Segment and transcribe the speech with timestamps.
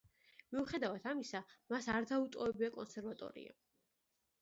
[0.55, 1.43] მიუხედავად ამისა,
[1.75, 3.59] მას არ მიუტოვებია კონსერვატორია.